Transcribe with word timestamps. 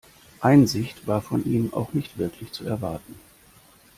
Einsicht 0.39 1.05
war 1.05 1.21
von 1.21 1.45
ihm 1.45 1.73
auch 1.75 1.93
nicht 1.93 2.17
wirklich 2.17 2.51
zu 2.51 2.65
erwarten. 2.65 3.13